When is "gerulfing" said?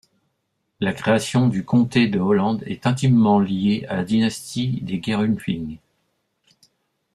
4.99-5.77